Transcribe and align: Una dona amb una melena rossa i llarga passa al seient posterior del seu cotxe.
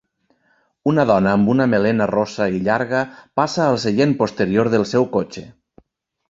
Una 0.91 1.03
dona 1.09 1.33
amb 1.39 1.51
una 1.53 1.67
melena 1.73 2.07
rossa 2.11 2.47
i 2.55 2.63
llarga 2.69 3.03
passa 3.41 3.61
al 3.67 3.79
seient 3.85 4.17
posterior 4.23 4.71
del 4.77 4.89
seu 4.95 5.07
cotxe. 5.19 5.47